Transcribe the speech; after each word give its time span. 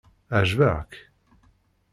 Ɛejbeɣ-k? 0.39 0.91